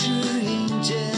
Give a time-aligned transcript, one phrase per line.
[0.00, 0.08] 是
[0.44, 1.17] 阴间。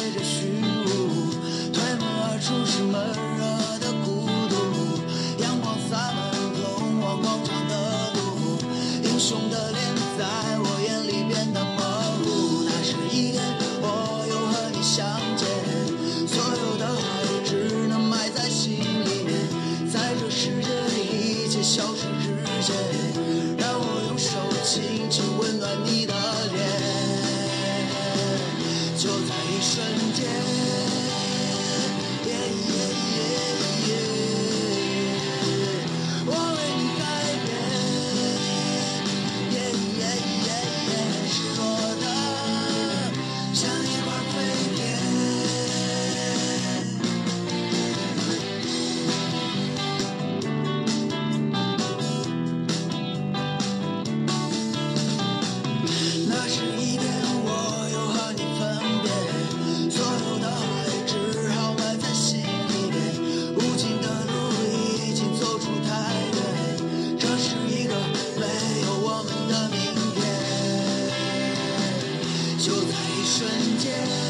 [73.31, 73.49] 瞬
[73.79, 74.30] 间。